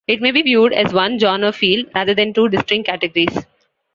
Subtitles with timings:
[0.07, 3.45] It may be viewed as one genre field, rather than two distinct categories.